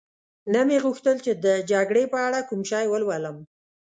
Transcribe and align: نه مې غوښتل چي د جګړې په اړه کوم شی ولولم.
نه 0.53 0.61
مې 0.67 0.77
غوښتل 0.85 1.17
چي 1.25 1.31
د 1.45 1.47
جګړې 1.71 2.03
په 2.13 2.17
اړه 2.27 2.39
کوم 2.49 2.61
شی 2.71 2.85
ولولم. 2.89 3.37